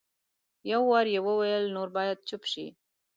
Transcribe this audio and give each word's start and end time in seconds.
یو 0.71 0.81
وار 0.89 1.05
یې 1.13 1.19
وویل 1.27 1.65
نور 1.75 1.89
باید 1.97 2.17
چپ 2.27 2.43
شئ. 2.51 2.67